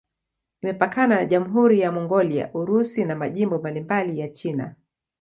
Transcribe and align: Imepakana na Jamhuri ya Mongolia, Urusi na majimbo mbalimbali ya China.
Imepakana 0.61 1.15
na 1.15 1.25
Jamhuri 1.25 1.79
ya 1.79 1.91
Mongolia, 1.91 2.49
Urusi 2.53 3.05
na 3.05 3.15
majimbo 3.15 3.57
mbalimbali 3.57 4.19
ya 4.19 4.29
China. 4.29 4.75